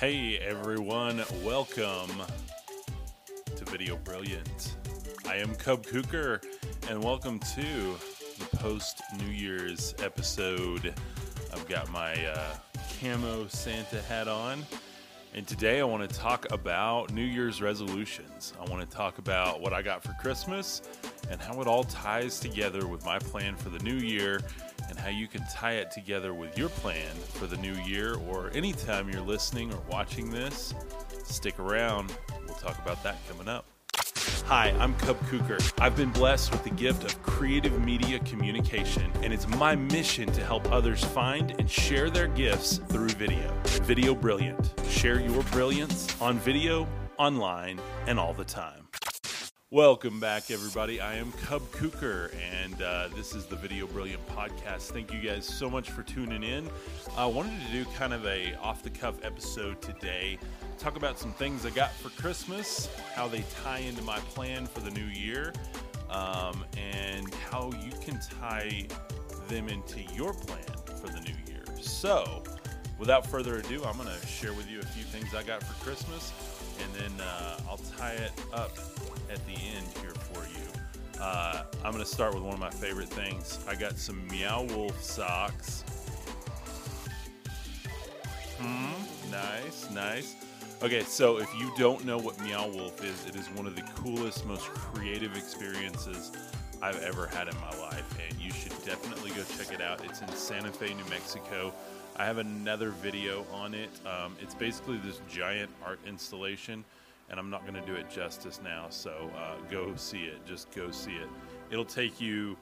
[0.00, 2.08] Hey everyone, welcome
[3.54, 4.76] to Video Brilliant.
[5.28, 6.42] I am Cub Kuker,
[6.88, 7.96] and welcome to
[8.38, 10.94] the post New Year's episode.
[11.52, 12.54] I've got my uh,
[12.98, 14.64] camo Santa hat on,
[15.34, 18.52] and today I want to talk about New Year's resolutions.
[18.60, 20.82] I want to talk about what I got for Christmas
[21.30, 24.40] and how it all ties together with my plan for the new year
[24.88, 28.50] and how you can tie it together with your plan for the new year or
[28.54, 30.74] anytime you're listening or watching this.
[31.22, 32.12] Stick around.
[32.46, 33.66] We'll talk about that coming up.
[34.50, 35.72] Hi, I'm Cub Kuker.
[35.80, 40.44] I've been blessed with the gift of creative media communication, and it's my mission to
[40.44, 43.54] help others find and share their gifts through video.
[43.84, 44.74] Video Brilliant.
[44.88, 48.88] Share your brilliance on video, online, and all the time.
[49.72, 51.00] Welcome back, everybody.
[51.00, 54.90] I am Cub Kuker, and uh, this is the Video Brilliant podcast.
[54.90, 56.68] Thank you guys so much for tuning in.
[57.16, 60.40] I wanted to do kind of a off the cuff episode today,
[60.80, 64.80] talk about some things I got for Christmas, how they tie into my plan for
[64.80, 65.52] the new year,
[66.08, 68.88] um, and how you can tie
[69.46, 70.64] them into your plan
[71.00, 71.62] for the new year.
[71.80, 72.42] So,
[72.98, 75.80] without further ado, I'm going to share with you a few things I got for
[75.84, 76.32] Christmas,
[76.82, 78.76] and then uh, I'll tie it up
[79.30, 81.20] at the end here for you.
[81.20, 83.58] Uh, I'm going to start with one of my favorite things.
[83.68, 85.84] I got some Meow Wolf socks.
[88.58, 90.34] Hmm, nice, nice.
[90.82, 93.82] Okay, so if you don't know what Meow Wolf is, it is one of the
[93.94, 96.32] coolest, most creative experiences
[96.82, 100.02] I've ever had in my life, and you should definitely go check it out.
[100.04, 101.74] It's in Santa Fe, New Mexico.
[102.20, 103.88] I have another video on it.
[104.04, 106.84] Um, it's basically this giant art installation
[107.30, 108.88] and I'm not going to do it justice now.
[108.90, 110.44] So uh, go see it.
[110.44, 111.28] Just go see it.
[111.70, 112.58] It'll take you.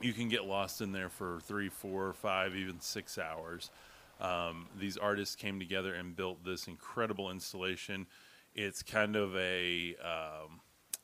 [0.00, 3.70] You can get lost in there for three, four, five, even six hours.
[4.20, 8.08] Um, these artists came together and built this incredible installation.
[8.56, 10.58] It's kind of a um,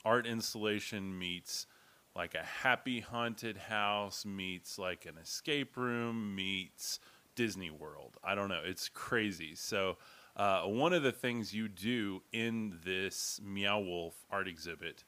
[0.04, 1.68] art installation meets
[2.16, 6.98] like a happy haunted house meets like an escape room meets
[7.40, 8.18] Disney World.
[8.22, 8.60] I don't know.
[8.62, 9.54] It's crazy.
[9.54, 9.96] So
[10.36, 15.04] uh, one of the things you do in this Meow Wolf art exhibit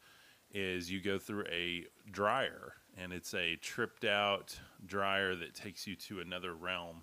[0.50, 5.94] is you go through a dryer, and it's a tripped out dryer that takes you
[5.94, 7.02] to another realm.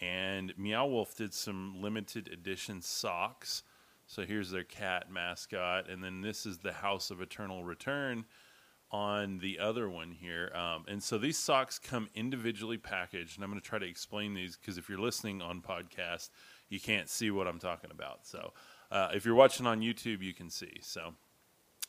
[0.00, 3.64] And Meow Wolf did some limited edition socks.
[4.06, 8.24] So here's their cat mascot, and then this is the House of Eternal Return
[8.92, 10.52] on the other one here.
[10.54, 14.34] Um, and so these socks come individually packaged, and I'm going to try to explain
[14.34, 16.28] these because if you're listening on podcast,
[16.68, 18.26] you can't see what I'm talking about.
[18.26, 18.52] So
[18.90, 20.78] uh, if you're watching on YouTube, you can see.
[20.82, 21.14] So,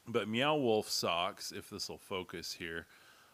[0.07, 2.87] but Meow Wolf socks, if this will focus here,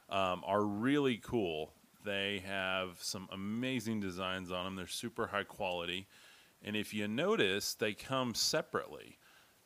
[0.10, 1.72] um, are really cool.
[2.04, 4.76] They have some amazing designs on them.
[4.76, 6.08] They're super high quality.
[6.64, 9.18] And if you notice, they come separately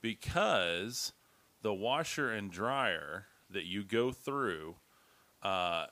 [0.02, 1.14] because
[1.62, 4.76] the washer and dryer that you go through,
[5.42, 5.86] uh,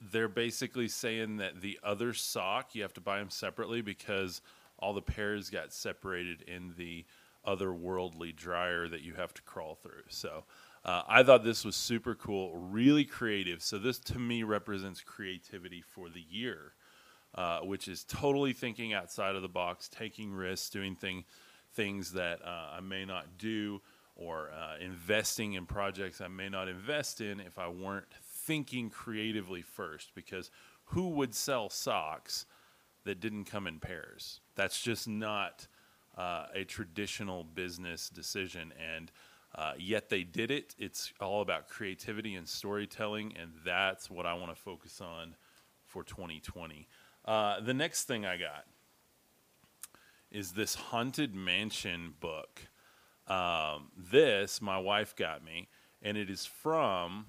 [0.00, 4.42] they're basically saying that the other sock, you have to buy them separately because
[4.78, 7.04] all the pairs got separated in the
[7.46, 10.02] otherworldly dryer that you have to crawl through.
[10.08, 10.44] So
[10.84, 13.62] uh, I thought this was super cool, really creative.
[13.62, 16.74] So this to me represents creativity for the year,
[17.34, 21.24] uh, which is totally thinking outside of the box, taking risks, doing thing,
[21.74, 23.80] things that uh, I may not do,
[24.16, 29.62] or uh, investing in projects I may not invest in if I weren't thinking creatively
[29.62, 30.14] first.
[30.14, 30.50] Because
[30.86, 32.46] who would sell socks
[33.04, 34.40] that didn't come in pairs?
[34.54, 35.68] That's just not
[36.16, 38.72] uh, a traditional business decision.
[38.94, 39.12] And
[39.54, 40.74] uh, yet they did it.
[40.78, 45.34] It's all about creativity and storytelling, and that's what I want to focus on
[45.84, 46.88] for 2020.
[47.24, 48.66] Uh, the next thing I got
[50.30, 52.60] is this Haunted Mansion book.
[53.28, 55.68] Um, this, my wife got me,
[56.02, 57.26] and it is from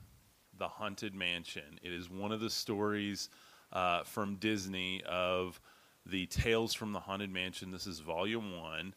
[0.58, 1.80] the Haunted Mansion.
[1.82, 3.30] It is one of the stories
[3.72, 5.60] uh, from Disney of
[6.06, 7.72] the Tales from the Haunted Mansion.
[7.72, 8.94] This is volume one.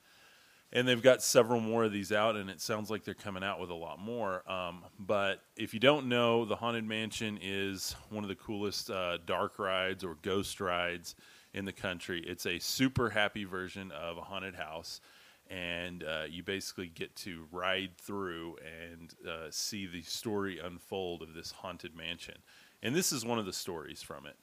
[0.73, 3.59] And they've got several more of these out, and it sounds like they're coming out
[3.59, 4.49] with a lot more.
[4.49, 9.19] Um, but if you don't know, the Haunted Mansion is one of the coolest uh,
[9.27, 11.17] dark rides or ghost rides
[11.55, 12.23] in the country.
[12.25, 15.01] It's a super happy version of a haunted house,
[15.51, 18.57] and uh, you basically get to ride through
[18.89, 22.37] and uh, see the story unfold of this haunted mansion.
[22.83, 24.37] And this is one of the stories from it.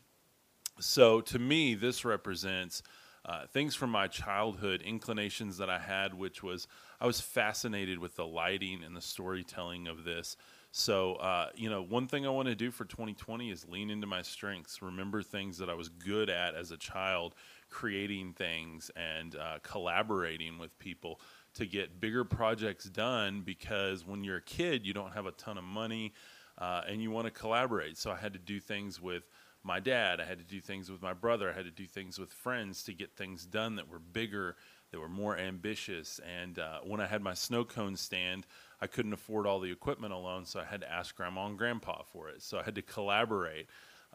[0.80, 2.84] So to me, this represents
[3.26, 6.68] uh, things from my childhood, inclinations that I had, which was
[7.00, 10.38] I was fascinated with the lighting and the storytelling of this.
[10.72, 14.08] So, uh, you know, one thing I want to do for 2020 is lean into
[14.08, 17.36] my strengths, remember things that I was good at as a child,
[17.70, 21.20] creating things and uh, collaborating with people
[21.56, 25.58] to get bigger projects done because when you're a kid, you don't have a ton
[25.58, 26.14] of money
[26.58, 27.98] uh, and you want to collaborate.
[27.98, 29.24] So I had to do things with
[29.64, 32.18] my dad, I had to do things with my brother, I had to do things
[32.18, 34.56] with friends to get things done that were bigger,
[34.92, 36.22] that were more ambitious.
[36.40, 38.48] And uh, when I had my snow cone stand,
[38.80, 42.04] I couldn't afford all the equipment alone, so I had to ask grandma and grandpa
[42.04, 42.44] for it.
[42.44, 43.68] So I had to collaborate.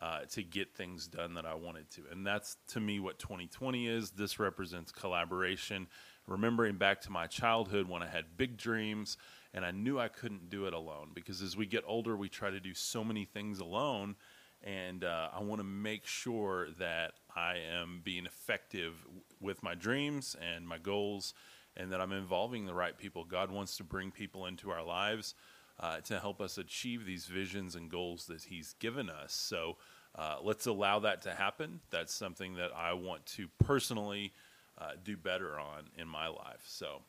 [0.02, 2.02] Uh, to get things done that I wanted to.
[2.10, 4.10] And that's to me what 2020 is.
[4.10, 5.86] This represents collaboration,
[6.26, 9.16] remembering back to my childhood when I had big dreams
[9.54, 12.50] and I knew I couldn't do it alone because as we get older, we try
[12.50, 14.16] to do so many things alone
[14.64, 18.94] and uh, I want to make sure that I am being effective
[19.40, 21.34] with my dreams and my goals,
[21.76, 23.24] and that I'm involving the right people.
[23.24, 25.34] God wants to bring people into our lives
[25.80, 29.32] uh, to help us achieve these visions and goals that He's given us.
[29.32, 29.76] So
[30.14, 31.80] uh, let's allow that to happen.
[31.90, 34.32] That's something that I want to personally
[34.78, 36.64] uh, do better on in my life.
[36.66, 37.02] So,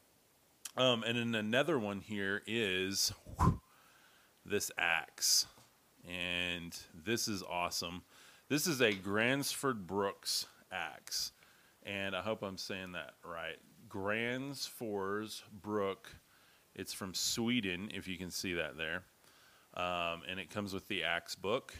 [0.78, 3.62] um, and then another one here is whew,
[4.46, 5.48] this axe
[6.08, 8.04] and this is awesome.
[8.50, 11.32] This is a Gransford Brooks axe,
[11.84, 13.58] and I hope I'm saying that right.
[13.88, 16.16] Gransfors Brook.
[16.76, 19.04] It's from Sweden, if you can see that there,
[19.76, 21.74] um, and it comes with the axe book.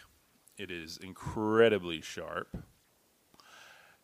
[0.58, 2.56] It is incredibly sharp,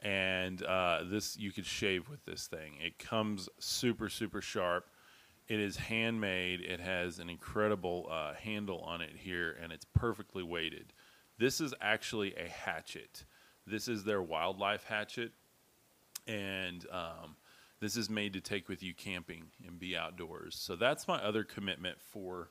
[0.01, 2.73] and uh, this you could shave with this thing.
[2.79, 4.85] It comes super super sharp
[5.49, 6.61] it is handmade.
[6.61, 10.93] It has an incredible uh, handle on it here, and it's perfectly weighted.
[11.39, 13.25] This is actually a hatchet.
[13.65, 15.31] This is their wildlife hatchet,
[16.27, 17.35] and um,
[17.79, 20.55] this is made to take with you camping and be outdoors.
[20.59, 22.49] So that's my other commitment for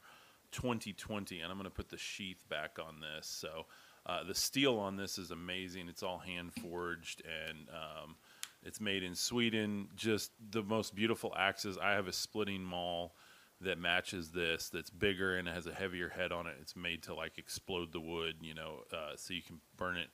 [0.53, 3.27] 2020, and I'm going to put the sheath back on this.
[3.27, 3.67] So
[4.07, 5.89] uh, the steel on this is amazing.
[5.89, 8.17] It's all hand forged and um,
[8.63, 9.89] it's made in Sweden.
[9.95, 11.77] Just the most beautiful axes.
[11.77, 13.15] I have a splitting maul
[13.61, 14.71] that matches this.
[14.71, 16.57] That's bigger and it has a heavier head on it.
[16.61, 20.09] It's made to like explode the wood, you know, uh, so you can burn it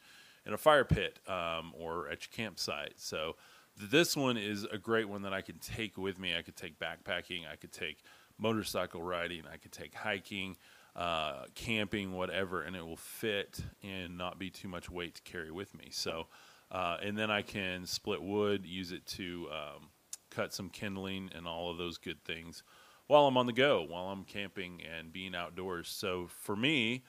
[0.45, 2.95] in a fire pit um, or at your campsite.
[2.97, 3.37] So
[3.77, 6.37] this one is a great one that I can take with me.
[6.37, 7.51] I could take backpacking.
[7.51, 7.99] I could take
[8.39, 9.45] motorcycle riding.
[9.53, 10.57] I could take hiking.
[10.97, 15.51] Uh, camping, whatever, and it will fit and not be too much weight to carry
[15.51, 15.89] with me.
[15.91, 16.29] So,
[16.71, 19.89] uh, and then I can split wood, use it to um,
[20.31, 22.63] cut some kindling and all of those good things
[23.07, 25.89] while I'm on the go, while I'm camping and being outdoors.
[25.89, 27.03] So for me,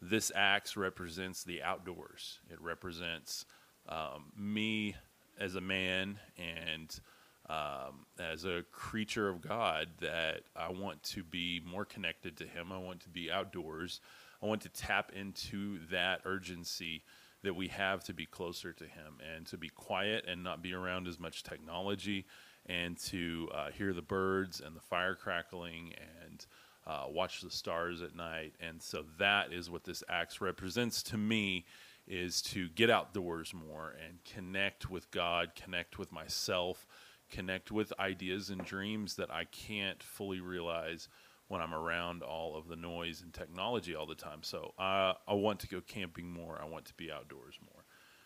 [0.00, 2.40] this axe represents the outdoors.
[2.50, 3.46] It represents
[3.88, 4.96] um, me
[5.40, 7.00] as a man and
[7.48, 12.70] um, as a creature of God that I want to be more connected to Him.
[12.70, 14.00] I want to be outdoors.
[14.40, 17.02] I want to tap into that urgency
[17.42, 20.74] that we have to be closer to Him and to be quiet and not be
[20.74, 22.26] around as much technology
[22.66, 26.46] and to uh, hear the birds and the fire crackling and
[26.86, 28.54] uh, watch the stars at night.
[28.60, 31.64] And so that is what this axe represents to me
[32.10, 36.84] is to get outdoors more and connect with God, connect with myself,
[37.30, 41.08] connect with ideas and dreams that I can't fully realize
[41.46, 44.42] when I'm around all of the noise and technology all the time.
[44.42, 46.58] So uh, I want to go camping more.
[46.60, 47.84] I want to be outdoors more.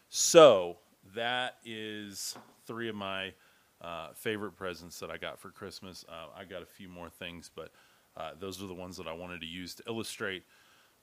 [0.08, 0.78] So
[1.14, 2.36] that is
[2.66, 3.34] three of my
[3.82, 6.06] uh, favorite presents that I got for Christmas.
[6.08, 7.70] Uh, I got a few more things, but
[8.16, 10.44] uh, those are the ones that I wanted to use to illustrate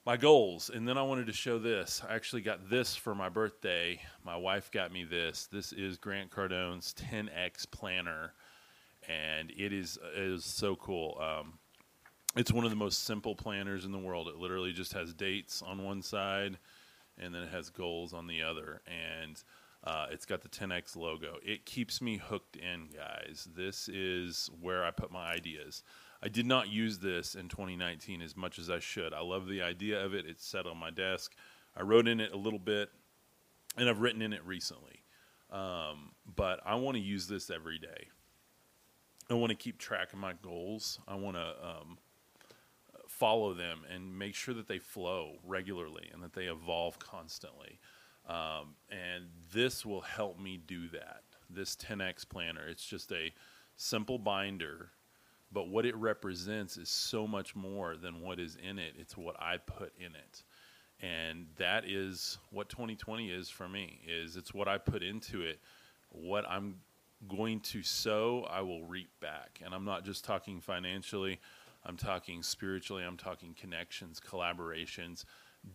[0.06, 0.70] my goals.
[0.74, 2.02] And then I wanted to show this.
[2.08, 4.02] I actually got this for my birthday.
[4.26, 5.48] My wife got me this.
[5.52, 8.34] This is Grant Cardone's 10X planner,
[9.08, 11.20] and it is it is so cool.
[11.22, 11.54] Um,
[12.36, 14.28] it's one of the most simple planners in the world.
[14.28, 16.58] It literally just has dates on one side,
[17.18, 19.42] and then it has goals on the other, and
[19.84, 21.36] uh, it's got the 10x logo.
[21.44, 23.48] It keeps me hooked in, guys.
[23.56, 25.84] This is where I put my ideas.
[26.24, 29.14] I did not use this in 2019 as much as I should.
[29.14, 30.26] I love the idea of it.
[30.28, 31.34] It's set on my desk.
[31.76, 32.90] I wrote in it a little bit,
[33.78, 35.04] and I've written in it recently.
[35.52, 38.08] Um, but I want to use this every day.
[39.30, 41.00] I want to keep track of my goals.
[41.08, 41.98] I want to um,
[43.08, 47.80] follow them and make sure that they flow regularly and that they evolve constantly.
[48.28, 51.24] Um, and this will help me do that.
[51.50, 52.68] This 10x planner.
[52.68, 53.34] It's just a
[53.76, 54.92] simple binder,
[55.52, 58.94] but what it represents is so much more than what is in it.
[58.98, 60.44] It's what I put in it.
[61.02, 64.00] And that is what 2020 is for me.
[64.08, 65.60] Is it's what I put into it,
[66.10, 66.76] what I'm
[67.28, 69.60] going to sow, I will reap back.
[69.64, 71.40] And I'm not just talking financially,
[71.86, 75.26] I'm talking spiritually, I'm talking connections, collaborations,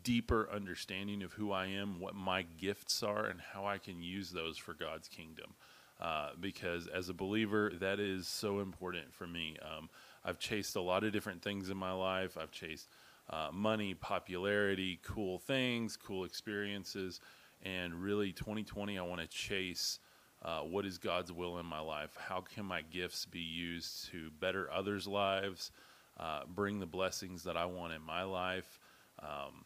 [0.03, 4.31] deeper understanding of who I am, what my gifts are, and how I can use
[4.31, 5.55] those for God's kingdom.
[6.01, 9.57] Uh, because as a believer, that is so important for me.
[9.63, 9.89] Um,
[10.25, 12.37] I've chased a lot of different things in my life.
[12.39, 12.89] I've chased
[13.31, 17.21] uh, money, popularity, cool things, cool experiences,
[17.63, 19.99] and really 2020, I want to chase.
[20.45, 22.15] Uh, what is God's will in my life?
[22.17, 25.73] How can my gifts be used to better others' lives,
[26.21, 28.79] uh, bring the blessings that I want in my life?
[29.19, 29.65] Um,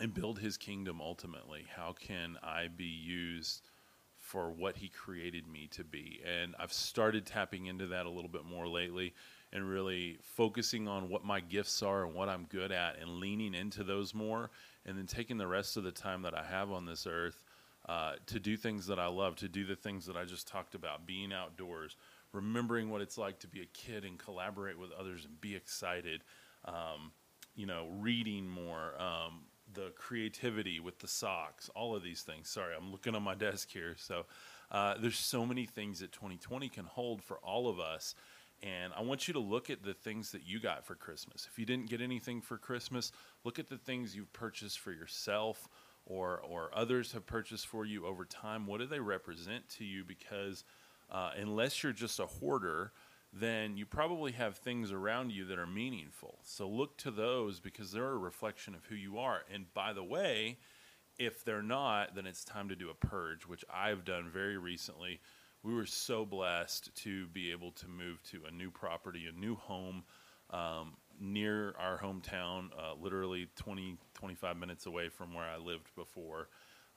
[0.00, 1.66] and build his kingdom ultimately.
[1.74, 3.62] How can I be used
[4.34, 6.20] for what he created me to be?
[6.26, 9.14] And I've started tapping into that a little bit more lately
[9.52, 13.54] and really focusing on what my gifts are and what I'm good at and leaning
[13.54, 14.50] into those more
[14.84, 17.44] and then taking the rest of the time that I have on this earth
[17.88, 20.74] uh, to do things that I love, to do the things that I just talked
[20.74, 21.94] about, being outdoors,
[22.32, 26.24] remembering what it's like to be a kid and collaborate with others and be excited.
[26.64, 27.12] Um,
[27.54, 29.42] you know, reading more, um,
[29.74, 32.48] the creativity with the socks, all of these things.
[32.48, 33.94] Sorry, I'm looking on my desk here.
[33.98, 34.24] So
[34.70, 38.14] uh, there's so many things that 2020 can hold for all of us.
[38.62, 41.46] And I want you to look at the things that you got for Christmas.
[41.50, 43.12] If you didn't get anything for Christmas,
[43.44, 45.68] look at the things you've purchased for yourself
[46.06, 48.66] or, or others have purchased for you over time.
[48.66, 50.04] What do they represent to you?
[50.04, 50.64] Because
[51.10, 52.92] uh, unless you're just a hoarder,
[53.34, 56.38] then you probably have things around you that are meaningful.
[56.44, 59.42] So look to those because they're a reflection of who you are.
[59.52, 60.58] And by the way,
[61.18, 65.20] if they're not, then it's time to do a purge, which I've done very recently.
[65.64, 69.56] We were so blessed to be able to move to a new property, a new
[69.56, 70.04] home
[70.50, 76.48] um, near our hometown, uh, literally 20, 25 minutes away from where I lived before.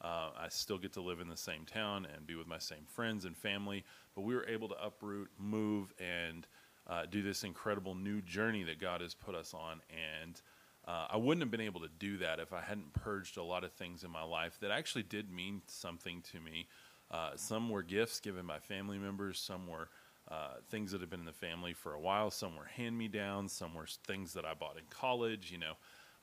[0.02, 2.86] Uh, I still get to live in the same town and be with my same
[2.86, 3.84] friends and family,
[4.16, 6.48] but we were able to uproot, move, and
[6.88, 9.82] uh, do this incredible new journey that God has put us on.
[10.24, 10.40] And
[10.88, 13.64] uh, I wouldn't have been able to do that if I hadn't purged a lot
[13.64, 16.68] of things in my life that actually did mean something to me.
[17.10, 19.90] Uh, some were gifts given by family members, some were
[20.30, 23.08] uh, things that have been in the family for a while, some were hand me
[23.08, 25.74] downs, some were things that I bought in college, you know.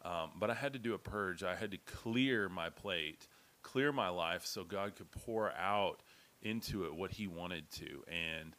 [0.05, 1.43] Um, but I had to do a purge.
[1.43, 3.27] I had to clear my plate
[3.65, 6.01] clear my life so God could pour out
[6.43, 8.05] into it what He wanted to.
[8.07, 8.55] And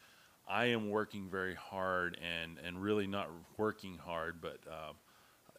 [0.48, 4.92] I am working very hard and, and really not working hard, but uh,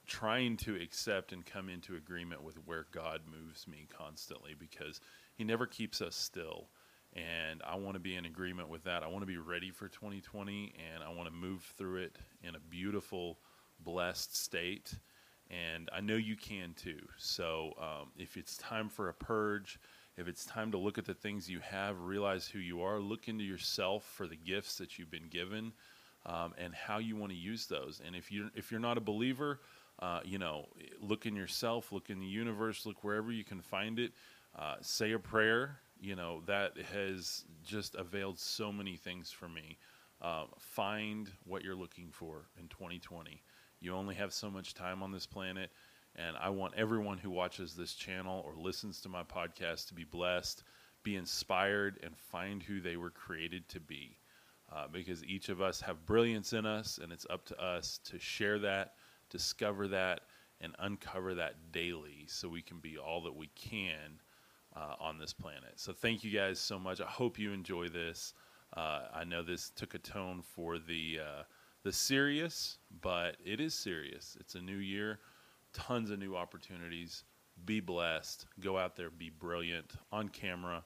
[0.07, 5.01] trying to accept and come into agreement with where God moves me constantly because
[5.35, 6.69] He never keeps us still.
[7.15, 9.03] And I want to be in agreement with that.
[9.03, 12.55] I want to be ready for 2020 and I want to move through it in
[12.55, 13.39] a beautiful,
[13.81, 14.93] blessed state
[15.51, 17.01] and I know you can too.
[17.17, 19.79] So um, if it's time for a purge,
[20.17, 23.29] if it's time to look at the things you have, realize who you are, look
[23.29, 25.73] into yourself for the gifts that you've been given,
[26.25, 28.01] um, and how you want to use those.
[28.05, 29.61] And if you if you're not a believer,
[30.01, 30.67] uh, you know,
[31.01, 34.13] look in yourself, look in the universe, look wherever you can find it.
[34.59, 35.79] Uh, say a prayer.
[36.01, 39.79] You know that has just availed so many things for me.
[40.21, 43.43] Uh, find what you're looking for in 2020.
[43.87, 45.71] You only have so much time on this planet.
[46.17, 50.03] And I want everyone who watches this channel or listens to my podcast to be
[50.03, 50.65] blessed,
[51.05, 54.19] be inspired, and find who they were created to be.
[54.75, 58.19] Uh, because each of us have brilliance in us, and it's up to us to
[58.19, 58.95] share that,
[59.31, 60.23] discover that,
[60.61, 64.21] and uncover that daily so we can be all that we can
[64.75, 65.75] uh, on this planet.
[65.77, 67.01] So, thank you guys so much.
[67.01, 68.35] I hope you enjoy this.
[68.77, 71.43] Uh, I know this took a tone for the uh,
[71.87, 74.37] the serious, but it is serious.
[74.41, 75.21] It's a new year,
[75.73, 77.23] tons of new opportunities.
[77.65, 78.45] Be blessed.
[78.59, 80.83] Go out there, be brilliant on camera,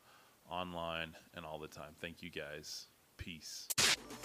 [0.50, 1.94] online, and all the time.
[2.02, 2.88] Thank you guys.
[3.16, 3.66] Peace.